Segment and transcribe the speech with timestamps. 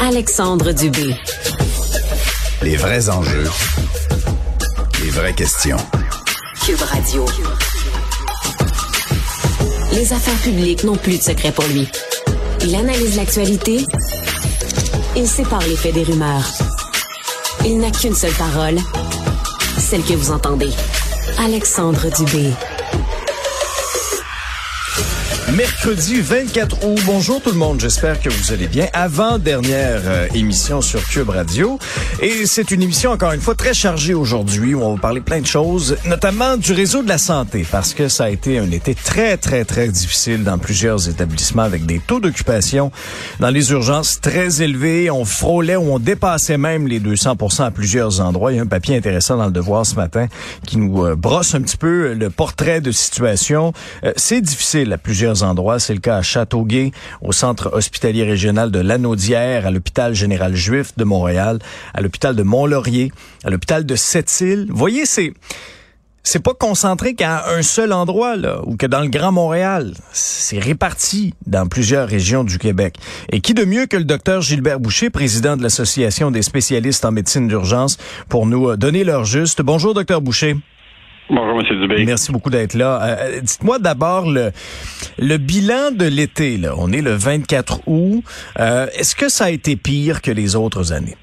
[0.00, 1.14] Alexandre Dubé.
[2.62, 3.48] Les vrais enjeux,
[5.02, 5.76] les vraies questions.
[6.64, 7.26] Cube Radio.
[9.92, 11.88] Les affaires publiques n'ont plus de secret pour lui.
[12.62, 13.84] Il analyse l'actualité.
[15.16, 16.48] Il sépare les faits des rumeurs.
[17.64, 18.78] Il n'a qu'une seule parole,
[19.78, 20.70] celle que vous entendez.
[21.38, 22.50] Alexandre Dubé.
[25.56, 27.00] Mercredi 24 août.
[27.06, 27.80] Bonjour tout le monde.
[27.80, 28.86] J'espère que vous allez bien.
[28.92, 31.78] Avant dernière euh, émission sur Cube Radio.
[32.20, 35.40] Et c'est une émission encore une fois très chargée aujourd'hui où on va parler plein
[35.40, 38.94] de choses, notamment du réseau de la santé parce que ça a été un été
[38.94, 42.92] très très très difficile dans plusieurs établissements avec des taux d'occupation
[43.40, 45.10] dans les urgences très élevés.
[45.10, 48.52] On frôlait ou on dépassait même les 200 à plusieurs endroits.
[48.52, 50.26] Il y a un papier intéressant dans le Devoir ce matin
[50.66, 53.72] qui nous euh, brosse un petit peu le portrait de situation.
[54.04, 55.78] Euh, c'est difficile à plusieurs endroits.
[55.78, 56.92] C'est le cas à Châteauguay,
[57.22, 61.58] au centre hospitalier régional de Lanaudière, à l'hôpital général juif de Montréal,
[61.94, 63.12] à l'hôpital de Mont-Laurier,
[63.44, 64.68] à l'hôpital de Sept-Îles.
[64.70, 65.32] Voyez, c'est
[66.30, 69.94] c'est pas concentré qu'à un seul endroit là, ou que dans le Grand Montréal.
[70.12, 72.96] C'est réparti dans plusieurs régions du Québec.
[73.32, 77.12] Et qui de mieux que le docteur Gilbert Boucher, président de l'Association des spécialistes en
[77.12, 77.96] médecine d'urgence,
[78.28, 79.62] pour nous euh, donner leur juste.
[79.62, 80.56] Bonjour, docteur Boucher.
[81.30, 81.62] Bonjour.
[81.62, 82.04] Dubé.
[82.06, 83.00] Merci beaucoup d'être là.
[83.02, 84.50] Euh, Dites-moi d'abord le,
[85.18, 86.56] le bilan de l'été.
[86.56, 86.74] Là.
[86.78, 88.22] On est le 24 août.
[88.58, 91.16] Euh, Est-ce que ça a été pire que les autres années?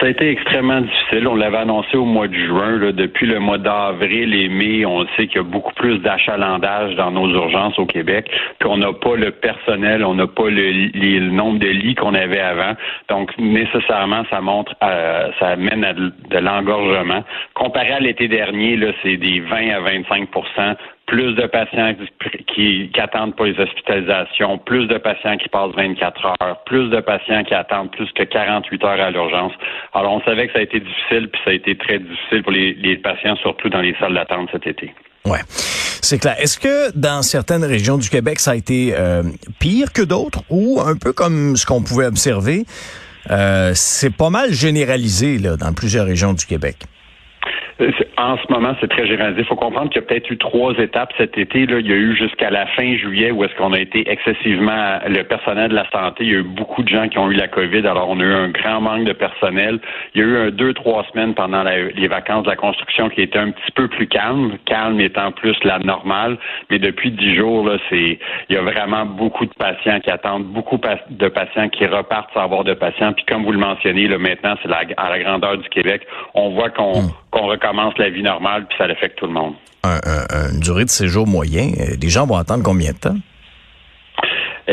[0.00, 1.26] Ça a été extrêmement difficile.
[1.26, 2.78] On l'avait annoncé au mois de juin.
[2.78, 2.92] Là.
[2.92, 7.10] Depuis le mois d'avril et mai, on sait qu'il y a beaucoup plus d'achalandage dans
[7.10, 8.30] nos urgences au Québec.
[8.60, 12.38] Puis on n'a pas le personnel, on n'a pas le, nombre de lits qu'on avait
[12.38, 12.74] avant.
[13.08, 17.24] Donc nécessairement, ça montre, euh, ça mène à de, de l'engorgement.
[17.54, 20.28] Comparé à l'été dernier, là, c'est des 20 à 25
[21.08, 21.94] plus de patients
[22.54, 27.00] qui, qui, attendent pour les hospitalisations, plus de patients qui passent 24 heures, plus de
[27.00, 29.52] patients qui attendent plus que 48 heures à l'urgence.
[29.94, 32.52] Alors, on savait que ça a été difficile, puis ça a été très difficile pour
[32.52, 34.94] les, les patients, surtout dans les salles d'attente cet été.
[35.24, 36.36] Ouais, c'est clair.
[36.38, 39.22] Est-ce que dans certaines régions du Québec, ça a été euh,
[39.58, 42.64] pire que d'autres, ou un peu comme ce qu'on pouvait observer,
[43.30, 46.76] euh, c'est pas mal généralisé là, dans plusieurs régions du Québec?
[48.16, 49.42] En ce moment, c'est très généralisé.
[49.42, 51.66] Il faut comprendre qu'il y a peut-être eu trois étapes cet été.
[51.66, 51.78] Là.
[51.78, 55.22] Il y a eu jusqu'à la fin juillet où est-ce qu'on a été excessivement le
[55.22, 56.24] personnel de la santé.
[56.24, 57.86] Il y a eu beaucoup de gens qui ont eu la COVID.
[57.86, 59.78] Alors, on a eu un grand manque de personnel.
[60.14, 63.22] Il y a eu un deux, trois semaines pendant les vacances de la construction qui
[63.22, 66.36] étaient un petit peu plus calme, calme étant plus la normale.
[66.70, 68.18] Mais depuis dix jours, là, c'est
[68.48, 70.78] il y a vraiment beaucoup de patients qui attendent, beaucoup
[71.10, 73.12] de patients qui repartent sans avoir de patients.
[73.12, 76.02] Puis comme vous le mentionnez, là, maintenant, c'est la, à la grandeur du Québec.
[76.34, 77.10] On voit qu'on mmh.
[77.38, 79.54] Qu'on recommence la vie normale, puis ça affecte tout le monde.
[79.84, 83.16] Un, un, une durée de séjour moyen, les gens vont attendre combien de temps?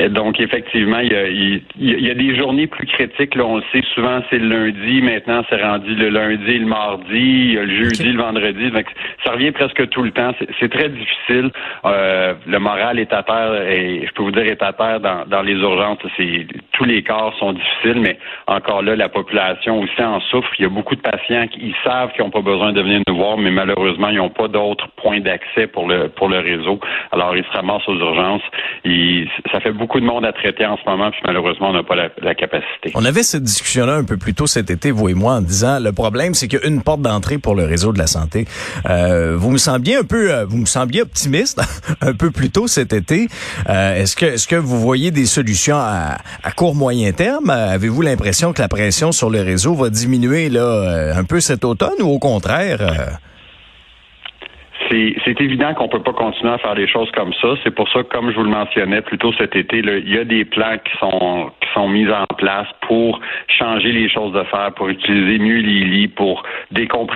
[0.10, 3.34] Donc, effectivement, il y, a, il y, a, des journées plus critiques.
[3.36, 5.02] Là, on le sait souvent, c'est le lundi.
[5.02, 8.12] Maintenant, c'est rendu le lundi, le mardi, le jeudi, okay.
[8.12, 8.72] le vendredi.
[8.72, 8.88] Donc,
[9.24, 10.34] ça revient presque tout le temps.
[10.60, 11.50] C'est très difficile.
[11.86, 15.26] Euh, le moral est à terre, et je peux vous dire, est à terre dans,
[15.28, 16.00] dans les urgences.
[16.18, 18.18] C'est tous les corps sont difficiles, mais
[18.48, 20.52] encore là, la population aussi en souffre.
[20.60, 23.02] Il y a beaucoup de patients qui ils savent qu'ils n'ont pas besoin de venir
[23.08, 26.80] nous voir, mais malheureusement, ils n'ont pas d'autres points d'accès pour le pour le réseau.
[27.14, 28.44] Alors, ils se ramassent aux urgences.
[29.52, 31.96] Ça fait beaucoup de monde à traiter en ce moment, puis malheureusement, on n'a pas
[31.96, 32.92] la, capacité.
[32.96, 35.80] On avait cette discussion-là un peu plus tôt cet été, vous et moi, en disant
[35.80, 38.46] le problème, c'est qu'il y a une porte d'entrée pour le réseau de la santé.
[38.90, 41.62] Euh, vous me sembliez un peu, vous me optimiste
[42.02, 43.28] un peu plus tôt cet été.
[43.70, 47.50] Euh, est-ce que, est-ce que vous voyez des solutions à, à court moyen terme?
[47.50, 52.02] Avez-vous l'impression que la pression sur le réseau va diminuer là un peu cet automne
[52.02, 53.06] ou au contraire euh...
[55.24, 57.50] c'est évident qu'on peut pas continuer à faire des choses comme ça.
[57.64, 60.24] C'est pour ça comme je vous le mentionnais plus tôt cet été, il y a
[60.26, 64.74] des plans qui sont qui sont mis en place pour changer les choses de faire,
[64.76, 66.08] pour utiliser mieux les lits,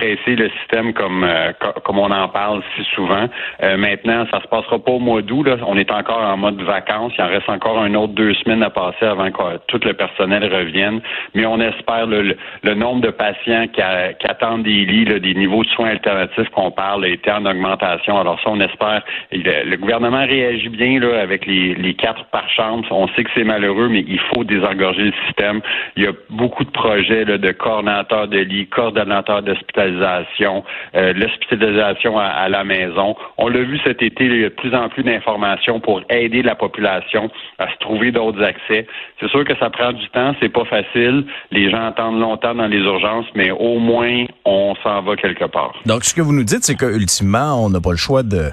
[0.00, 1.52] pour décompresser le système comme euh,
[1.84, 3.26] comme on en parle si souvent.
[3.62, 5.46] Euh, maintenant, ça se passera pas au mois d'août.
[5.66, 7.12] On est encore en mode vacances.
[7.18, 10.44] Il en reste encore un autre deux semaines à passer avant que tout le personnel
[10.44, 11.00] revienne.
[11.34, 12.36] Mais on espère le,
[12.74, 17.32] nombre de patients qui, attendent des lits, des niveaux de soins alternatifs qu'on parle, était
[17.32, 18.18] en augmentation.
[18.18, 19.02] Alors ça, on espère.
[19.32, 22.86] Le, gouvernement réagit bien avec les, quatre par chambre.
[22.90, 25.60] On sait que c'est malheureux, mais il faut désengorger le système.
[25.96, 32.26] Il y a beaucoup de projets de coordonnateurs de lits, coordonnateurs d'hospitalisation, euh, l'hospitalisation à,
[32.26, 33.16] à, la maison.
[33.38, 36.42] On l'a vu cet été, il y a de plus en plus d'informations pour aider
[36.42, 38.86] la population à se trouver d'autres accès.
[39.18, 41.24] C'est sûr que ça prend du temps, c'est pas facile.
[41.50, 45.74] Les gens attendent longtemps dans les urgences, mais au moins on s'en va quelque part.
[45.86, 48.50] Donc ce que vous nous dites, c'est que ultimement, on n'a pas le choix de,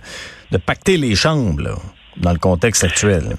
[0.66, 1.80] pacter les chambres
[2.18, 3.36] dans le contexte actuel.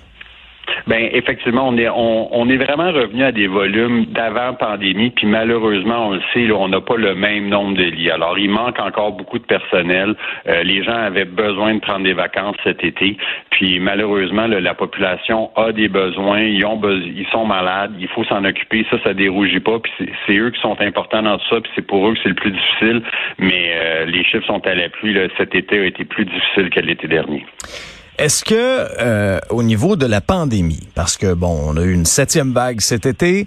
[0.89, 6.09] Ben effectivement, on est on, est vraiment revenu à des volumes d'avant pandémie, puis malheureusement,
[6.09, 8.11] on le sait, on n'a pas le même nombre de lits.
[8.11, 10.15] Alors, il manque encore beaucoup de personnel.
[10.47, 13.19] Euh, les gens avaient besoin de prendre des vacances cet été,
[13.51, 18.43] puis malheureusement, la population a des besoins, ils ont ils sont malades, il faut s'en
[18.47, 18.87] occuper.
[18.91, 19.93] Ça, ça dérougit pas, puis
[20.27, 22.53] c'est eux qui sont importants dans ça, puis c'est pour eux que c'est le plus
[22.53, 23.03] difficile.
[23.39, 25.15] Mais euh, les chiffres sont à la pluie.
[25.37, 27.45] Cet été a été plus difficile que l'été dernier.
[28.19, 28.55] Est-ce que
[29.01, 32.81] euh, au niveau de la pandémie, parce que bon, on a eu une septième vague
[32.81, 33.47] cet été,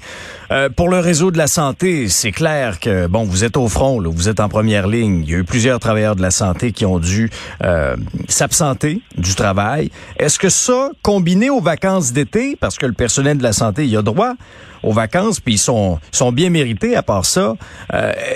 [0.49, 4.01] euh, pour le réseau de la santé, c'est clair que bon, vous êtes au front,
[4.01, 5.23] vous êtes en première ligne.
[5.25, 7.29] Il y a eu plusieurs travailleurs de la santé qui ont dû
[7.63, 7.97] euh,
[8.29, 9.91] s'absenter du travail.
[10.17, 13.97] Est-ce que ça, combiné aux vacances d'été, parce que le personnel de la santé, il
[13.97, 14.35] a droit
[14.83, 15.99] aux vacances, puis ils sont
[16.31, 17.55] bien mérités à part ça.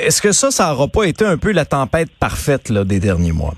[0.01, 3.31] Est-ce que ça, ça n'aura pas été un peu la tempête parfaite là, des derniers
[3.31, 3.55] mois?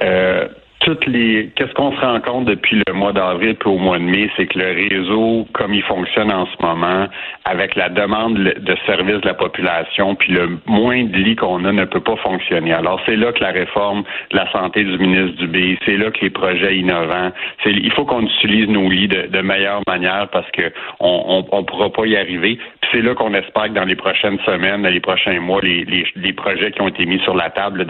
[0.00, 0.46] Euh,
[0.88, 4.04] toutes les qu'est-ce qu'on se rend compte depuis le mois d'avril puis au mois de
[4.04, 7.06] mai, c'est que le réseau, comme il fonctionne en ce moment,
[7.48, 11.72] avec la demande de services de la population, puis le moins de lits qu'on a
[11.72, 12.72] ne peut pas fonctionner.
[12.72, 16.20] Alors c'est là que la réforme de la santé du ministre Dubé, c'est là que
[16.20, 17.32] les projets innovants,
[17.64, 22.06] il faut qu'on utilise nos lits de, de meilleure manière parce que on, pourra pas
[22.06, 22.58] y arriver.
[22.80, 26.32] Puis c'est là qu'on espère que dans les prochaines semaines, dans les prochains mois, les,
[26.34, 27.86] projets qui ont été mis sur la table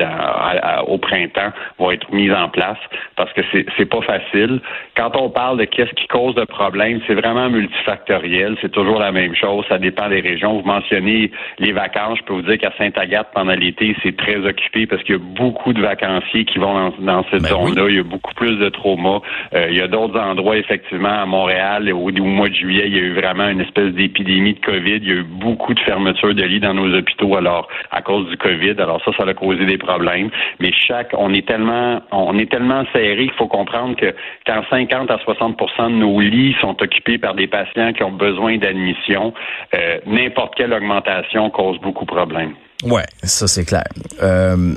[0.87, 2.79] au printemps vont être mis en place
[3.17, 4.61] parce que c'est c'est pas facile.
[4.97, 8.57] Quand on parle de qu'est-ce qui cause le problème, c'est vraiment multifactoriel.
[8.61, 9.48] C'est toujours la même chose.
[9.69, 10.59] Ça dépend des régions.
[10.59, 12.19] Vous mentionnez les vacances.
[12.19, 15.23] Je peux vous dire qu'à Sainte-Agathe, pendant l'été, c'est très occupé parce qu'il y a
[15.23, 17.87] beaucoup de vacanciers qui vont dans, cette ben zone-là.
[17.89, 19.21] Il y a beaucoup plus de traumas.
[19.55, 22.97] Euh, il y a d'autres endroits, effectivement, à Montréal, au, au, mois de juillet, il
[22.97, 24.97] y a eu vraiment une espèce d'épidémie de COVID.
[24.97, 28.29] Il y a eu beaucoup de fermetures de lits dans nos hôpitaux alors à cause
[28.29, 28.75] du COVID.
[28.79, 30.31] Alors ça, ça a causé des problèmes.
[30.61, 34.15] Mais chaque, on est tellement, on est tellement serré qu'il faut comprendre que
[34.47, 38.57] quand 50 à 60% de nos lits sont occupés par des patients qui ont besoin
[38.59, 39.33] d'admission,
[39.75, 42.55] euh, n'importe quelle augmentation cause beaucoup de problèmes.
[42.85, 43.89] Ouais, ça c'est clair.
[44.23, 44.77] Euh,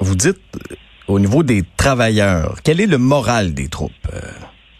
[0.00, 0.40] vous dites
[1.08, 4.20] au niveau des travailleurs, quel est le moral des troupes euh,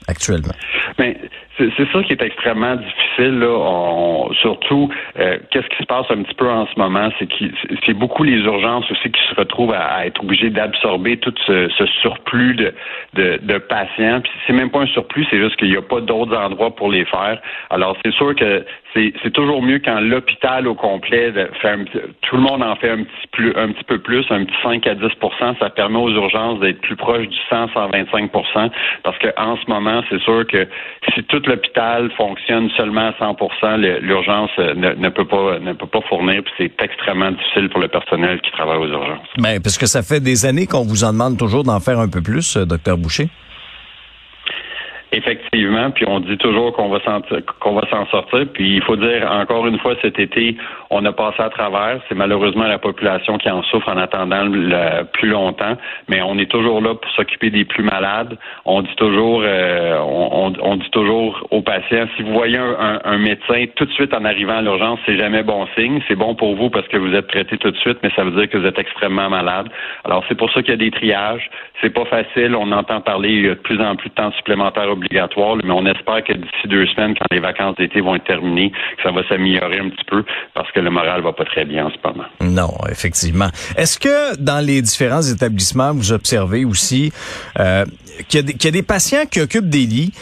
[0.09, 0.55] actuellement?
[0.99, 1.15] Ben,
[1.59, 3.39] c'est ça qui est extrêmement difficile.
[3.39, 4.29] Là.
[4.41, 7.45] surtout, euh, qu'est-ce qui se passe un petit peu en ce moment, c'est que
[7.85, 11.69] c'est beaucoup les urgences aussi qui se retrouvent à, être obligées d'absorber tout ce,
[12.01, 12.75] surplus de,
[13.15, 14.21] de, de patients.
[14.23, 16.91] Puis c'est même pas un surplus, c'est juste qu'il n'y a pas d'autres endroits pour
[16.91, 17.41] les faire.
[17.71, 21.79] Alors c'est sûr que c'est toujours mieux quand l'hôpital au complet fait
[22.23, 24.87] tout le monde en fait un petit plus un petit peu plus, un petit 5
[24.87, 28.71] à 10% ça permet aux urgences d'être plus proches du 100 125%
[29.03, 30.69] parce que en ce moment, c'est sûr que
[31.15, 36.01] si tout l'hôpital fonctionne seulement à 100% l'urgence euh, ne, peut pas ne peut pas
[36.09, 39.27] fournir puis c'est extrêmement difficile pour le personnel qui travaille aux urgences.
[39.39, 42.09] Ben parce que ça fait des années qu'on vous en demande toujours d'en faire un
[42.09, 43.29] peu plus, euh, docteur Boucher.
[45.15, 47.21] Effectivement, puis on dit toujours qu'on va s'en
[47.61, 48.47] qu'on va s'en sortir.
[48.55, 50.57] Puis il faut dire encore une fois cet été,
[50.89, 52.01] on a passé à travers.
[52.09, 55.77] C'est malheureusement la population qui en souffre en attendant le, plus longtemps,
[56.09, 58.39] mais on est toujours là pour s'occuper des plus malades.
[58.65, 63.19] On dit toujours, euh, on, on, dit toujours aux patients, si vous voyez un, un,
[63.19, 66.01] médecin tout de suite en arrivant à l'urgence, c'est jamais bon signe.
[66.09, 68.31] C'est bon pour vous parce que vous êtes traité tout de suite, mais ça veut
[68.31, 69.69] dire que vous êtes extrêmement malade.
[70.07, 71.51] Alors c'est pour ça qu'il y a des triages.
[71.83, 72.57] C'est pas facile.
[72.57, 75.87] On entend parler il y a de plus en plus de temps supplémentaire mais on
[75.87, 79.27] espère que d'ici deux semaines, quand les vacances d'été vont être terminées, que ça va
[79.29, 82.29] s'améliorer un petit peu parce que le moral va pas très bien en ce moment.
[82.41, 83.49] Non, effectivement.
[83.77, 87.13] Est-ce que dans les différents établissements, vous observez aussi
[87.59, 87.85] euh,
[88.29, 90.13] qu'il y, a des patients qui occupent des lits,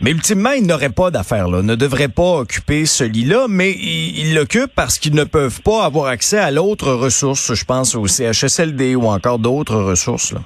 [0.00, 4.34] mais ultimement, ils n'auraient pas d'affaires là, ne devraient pas occuper ce lit-là, mais ils
[4.34, 8.94] l'occupent parce qu'ils ne peuvent pas avoir accès à l'autre ressource, je pense au CHSLD
[8.94, 10.32] ou encore d'autres ressources.
[10.32, 10.40] Là.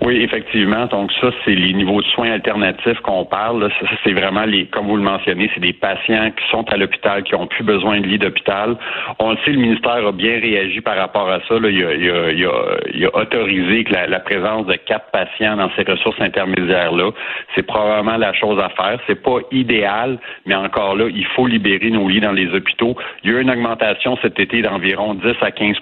[0.00, 0.86] Oui, effectivement.
[0.86, 3.68] Donc ça, c'est les niveaux de soins alternatifs qu'on parle.
[3.80, 7.24] Ça, c'est vraiment les, comme vous le mentionnez, c'est des patients qui sont à l'hôpital,
[7.24, 8.76] qui ont plus besoin de lit d'hôpital.
[9.18, 11.54] On le sait, le ministère a bien réagi par rapport à ça.
[11.58, 17.10] Il, a, autorisé que la, présence de quatre patients dans ces ressources intermédiaires-là,
[17.54, 19.00] c'est probablement la chose à faire.
[19.08, 22.96] C'est pas idéal, mais encore là, il faut libérer nos lits dans les hôpitaux.
[23.24, 25.76] Il y a eu une augmentation cet été d'environ 10 à 15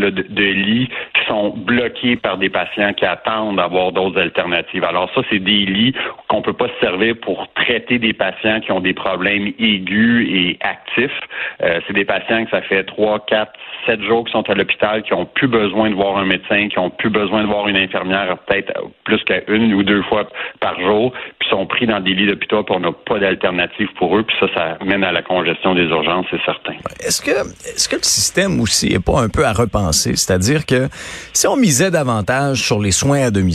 [0.00, 4.84] de, de lits qui sont bloqués par des patients qui attendent d'avoir d'autres alternatives.
[4.84, 5.94] Alors ça, c'est des lits
[6.28, 10.58] qu'on peut pas se servir pour traiter des patients qui ont des problèmes aigus et
[10.60, 11.20] actifs.
[11.62, 13.52] Euh, c'est des patients que ça fait trois, quatre,
[13.86, 16.78] sept jours qui sont à l'hôpital, qui ont plus besoin de voir un médecin, qui
[16.78, 18.72] ont plus besoin de voir une infirmière peut-être
[19.04, 20.28] plus qu'une ou deux fois
[20.60, 24.16] par jour, puis sont pris dans des lits d'hôpital, puis on n'a pas d'alternative pour
[24.16, 26.74] eux, puis ça, ça mène à la congestion des urgences, c'est certain.
[27.00, 30.16] Est-ce que, est-ce que le système aussi est pas un peu à repenser?
[30.16, 30.88] C'est-à-dire que
[31.32, 33.49] si on misait davantage sur les soins à domicile,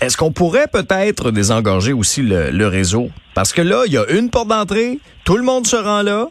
[0.00, 3.08] est-ce qu'on pourrait peut-être désengorger aussi le, réseau?
[3.34, 6.26] Parce que là, il y a une porte d'entrée, tout le monde se rend là,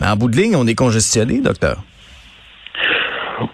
[0.00, 1.78] mais en bout de ligne, on est congestionné, docteur.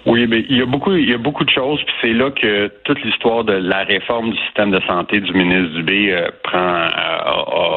[0.07, 2.31] Oui, mais il y a beaucoup, il y a beaucoup de choses, puis c'est là
[2.31, 6.59] que toute l'histoire de la réforme du système de santé du ministre Dubé euh, prend
[6.59, 7.74] euh,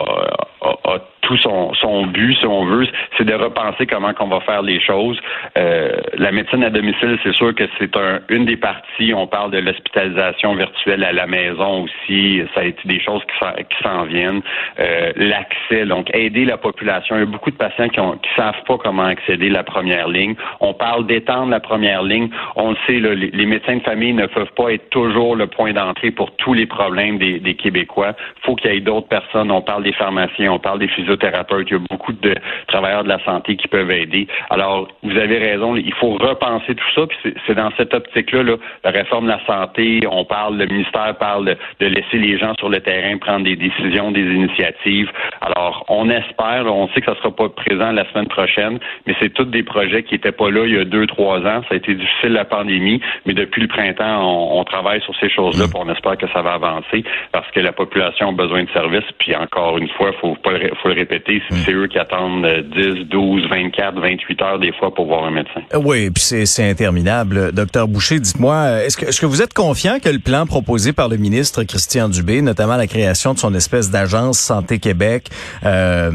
[1.28, 4.80] tout son, son but, si on veut, c'est de repenser comment qu'on va faire les
[4.80, 5.20] choses.
[5.58, 9.14] Euh, la médecine à domicile, c'est sûr que c'est un, une des parties.
[9.14, 12.42] On parle de l'hospitalisation virtuelle à la maison aussi.
[12.56, 14.42] Ça a été des choses qui s'en viennent.
[14.80, 17.18] Euh, L'accès, donc aider la population.
[17.18, 20.08] Il y a beaucoup de patients qui ne savent pas comment accéder à la première
[20.08, 20.36] ligne.
[20.62, 22.30] On parle d'étendre la première ligne.
[22.56, 25.74] On le sait, là, les, médecins de famille ne peuvent pas être toujours le point
[25.74, 28.14] d'entrée pour tous les problèmes des, Québécois.
[28.44, 29.52] faut qu'il y ait d'autres personnes.
[29.52, 32.36] On parle des pharmaciens, on parle des physiothérapeutes il y a beaucoup de
[32.68, 34.28] travailleurs de la santé qui peuvent aider.
[34.50, 38.92] Alors, vous avez raison, il faut repenser tout ça, puis c'est dans cette optique-là, la
[38.92, 42.80] réforme de la santé, on parle, le ministère parle de, laisser les gens sur le
[42.80, 45.12] terrain prendre des décisions, des initiatives.
[45.42, 49.34] Alors, on espère, on sait que ça sera pas présent la semaine prochaine, mais c'est
[49.34, 51.62] tous des projets qui n'étaient pas là il y a deux, trois ans.
[51.68, 55.66] Ça a été difficile la pandémie, mais depuis le printemps, on, travaille sur ces choses-là,
[55.68, 55.78] mmh.
[55.78, 59.34] on espère que ça va avancer parce que la population a besoin de services, puis
[59.36, 61.56] encore une fois, faut, pas faut le répéter, mm.
[61.66, 62.46] c'est eux qui attendent
[62.76, 65.62] 10, 12, 24, 28 heures des fois pour voir un médecin.
[65.74, 67.52] Euh, oui, puis c'est interminable.
[67.52, 70.94] Docteur Boucher, dites-moi, euh, est-ce que, est-ce que vous êtes confiant que le plan proposé
[70.94, 75.30] par le ministre Christian Dubé, notamment la création de son espèce d'agence Santé Québec,
[75.66, 76.12] euh,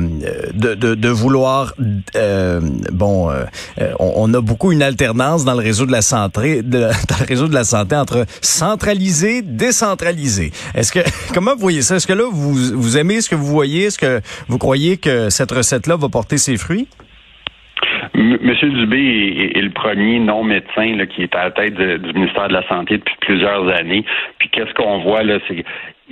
[0.54, 1.74] de, de, de, vouloir,
[2.16, 2.60] euh,
[2.92, 3.44] bon, euh,
[3.98, 7.26] on, on, a beaucoup une alternance dans le réseau de la santé, de, dans le
[7.26, 10.52] réseau de la santé entre centralisé, décentralisé.
[10.74, 11.00] Est-ce que,
[11.34, 11.96] comment vous voyez ça?
[11.96, 13.84] Est-ce que là, vous, vous aimez ce que vous voyez?
[13.84, 16.88] Est-ce que vous croyez que cette recette-là va porter ses fruits?
[18.14, 22.52] Monsieur Dubé est, le premier non médecin qui est à la tête du ministère de
[22.52, 24.04] la Santé depuis plusieurs années.
[24.38, 25.38] Puis qu'est-ce qu'on voit là,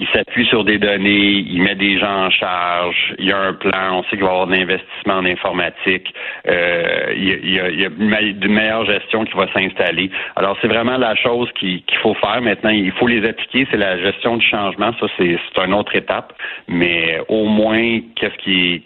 [0.00, 3.52] il s'appuie sur des données, il met des gens en charge, il y a un
[3.52, 6.12] plan, on sait qu'il va y avoir de l'investissement en informatique,
[6.48, 10.10] euh, il, y a, il, y a, une meilleure gestion qui va s'installer.
[10.36, 12.70] Alors, c'est vraiment la chose qu'il faut faire maintenant.
[12.70, 16.32] Il faut les appliquer, c'est la gestion du changement, ça c'est une autre étape,
[16.66, 18.82] mais au moins, qu'est-ce qui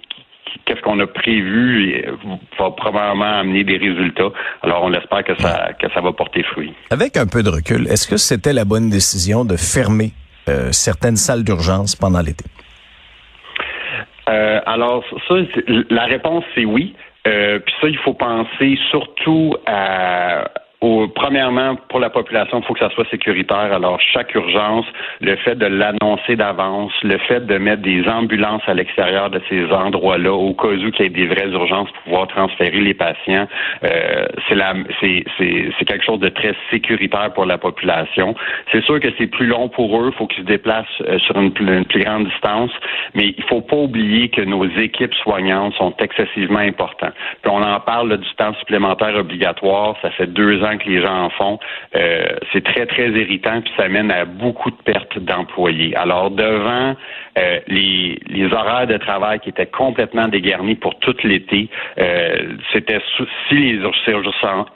[0.65, 2.05] qu'est-ce qu'on a prévu
[2.59, 4.31] va probablement amener des résultats.
[4.63, 6.73] Alors, on espère que ça, que ça va porter fruit.
[6.91, 10.13] Avec un peu de recul, est-ce que c'était la bonne décision de fermer
[10.49, 12.45] euh, certaines salles d'urgence pendant l'été?
[14.29, 15.35] Euh, alors, ça,
[15.91, 16.95] la réponse, c'est oui.
[17.27, 20.51] Euh, puis ça, il faut penser surtout à
[21.15, 23.73] premièrement, pour la population, il faut que ça soit sécuritaire.
[23.73, 24.87] Alors, chaque urgence,
[25.21, 29.65] le fait de l'annoncer d'avance, le fait de mettre des ambulances à l'extérieur de ces
[29.73, 33.47] endroits-là, au cas où il y ait des vraies urgences pour pouvoir transférer les patients,
[33.85, 38.35] euh, c'est quelque chose de très sécuritaire pour la population.
[38.73, 41.39] C'est sûr que c'est plus long pour eux, il faut qu'ils se déplacent euh, sur
[41.39, 42.71] une, plus grande distance,
[43.15, 47.15] mais il faut pas oublier que nos équipes soignantes sont excessivement importantes.
[47.43, 51.25] Puis on en parle du temps supplémentaire obligatoire, ça fait deux ans que les gens
[51.25, 51.59] en font,
[51.95, 55.95] euh, c'est très, très irritant, puis ça mène à beaucoup de pertes d'employés.
[55.97, 56.95] Alors, devant
[57.39, 63.01] euh, les, les horaires de travail qui étaient complètement dégarnis pour tout l'été, euh, c'était
[63.49, 63.81] si les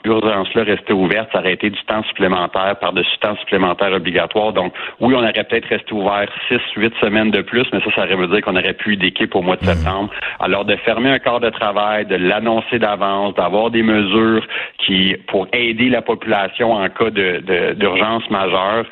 [0.05, 4.53] urgences-là restaient ouvertes, ça aurait été du temps supplémentaire par-dessus temps supplémentaire obligatoire.
[4.53, 8.03] Donc, oui, on aurait peut-être resté ouvert six, huit semaines de plus, mais ça, ça
[8.03, 9.73] aurait dire qu'on aurait pu d'équipe au mois de mmh.
[9.73, 10.09] septembre.
[10.39, 14.45] Alors, de fermer un corps de travail, de l'annoncer d'avance, d'avoir des mesures
[14.85, 18.85] qui, pour aider la population en cas d'urgence de, majeure,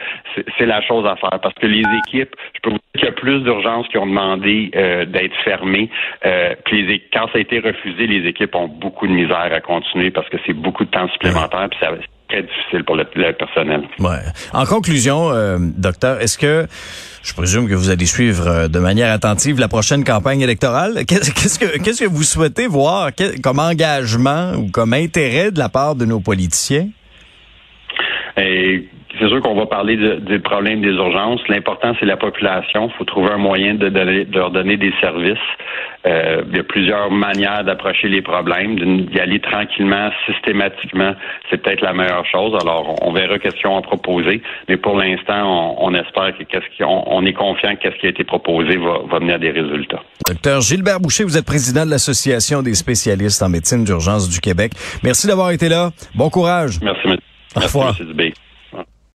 [0.57, 1.39] c'est la chose à faire.
[1.41, 4.07] Parce que les équipes, je peux vous dire qu'il y a plus d'urgences qui ont
[4.07, 5.89] demandé euh, d'être fermées.
[6.25, 10.11] Euh, puis quand ça a été refusé, les équipes ont beaucoup de misère à continuer
[10.11, 11.67] parce que c'est beaucoup de temps supplémentaire.
[11.69, 11.91] Puis ça,
[12.29, 13.87] très difficile pour le, personnel.
[13.99, 14.19] Ouais.
[14.53, 16.67] En conclusion, euh, docteur, est-ce que
[17.23, 21.05] je présume que vous allez suivre euh, de manière attentive la prochaine campagne électorale.
[21.07, 23.09] Qu'est-ce que qu'est-ce que vous souhaitez voir
[23.43, 26.87] comme engagement ou comme intérêt de la part de nos politiciens?
[28.37, 28.87] Et
[29.19, 31.41] c'est sûr qu'on va parler des problèmes des urgences.
[31.47, 32.89] L'important, c'est la population.
[32.89, 35.37] Il faut trouver un moyen de, de, leur donner des services.
[36.05, 38.75] Euh, il y a plusieurs manières d'approcher les problèmes.
[39.09, 41.13] D'y aller tranquillement, systématiquement,
[41.49, 42.53] c'est peut-être la meilleure chose.
[42.61, 44.41] Alors, on verra qu'est-ce qu'ils ont proposé.
[44.69, 48.09] Mais pour l'instant, on, espère que qu'est-ce qu'on on est confiant que qu'est-ce qui a
[48.09, 50.01] été proposé va, va mener à des résultats.
[50.27, 54.73] Docteur Gilbert Boucher, vous êtes président de l'Association des spécialistes en médecine d'urgence du Québec.
[55.03, 55.91] Merci d'avoir été là.
[56.15, 56.79] Bon courage.
[56.81, 57.21] Merci, monsieur.
[57.55, 57.95] Au revoir.